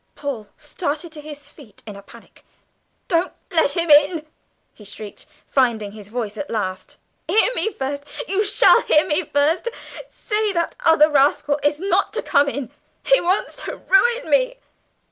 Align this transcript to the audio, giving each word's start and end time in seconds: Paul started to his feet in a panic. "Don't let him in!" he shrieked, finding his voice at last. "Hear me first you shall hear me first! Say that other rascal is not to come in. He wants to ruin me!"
Paul 0.15 0.47
started 0.57 1.11
to 1.11 1.21
his 1.21 1.47
feet 1.47 1.83
in 1.85 1.95
a 1.95 2.01
panic. 2.01 2.43
"Don't 3.07 3.33
let 3.51 3.77
him 3.77 3.91
in!" 3.91 4.25
he 4.73 4.83
shrieked, 4.83 5.27
finding 5.47 5.91
his 5.91 6.09
voice 6.09 6.39
at 6.39 6.49
last. 6.49 6.97
"Hear 7.27 7.53
me 7.53 7.71
first 7.71 8.03
you 8.27 8.43
shall 8.43 8.81
hear 8.81 9.05
me 9.05 9.23
first! 9.23 9.67
Say 10.09 10.53
that 10.53 10.73
other 10.83 11.07
rascal 11.07 11.59
is 11.61 11.79
not 11.79 12.13
to 12.13 12.23
come 12.23 12.49
in. 12.49 12.71
He 13.03 13.21
wants 13.21 13.57
to 13.57 13.75
ruin 13.77 14.27
me!" 14.27 14.57